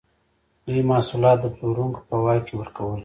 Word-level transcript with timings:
دوی 0.65 0.81
محصولات 0.89 1.37
د 1.41 1.45
پلورونکو 1.55 1.99
په 2.09 2.15
واک 2.23 2.41
کې 2.47 2.53
ورکول. 2.57 2.99